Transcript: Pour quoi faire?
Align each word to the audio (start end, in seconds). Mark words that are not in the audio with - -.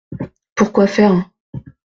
Pour 0.55 0.71
quoi 0.71 0.87
faire? 0.87 1.29